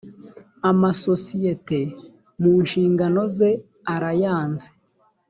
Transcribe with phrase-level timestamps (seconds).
[0.69, 1.79] amasosiyete
[2.41, 3.49] mu nshingano ze
[3.93, 4.67] arayanze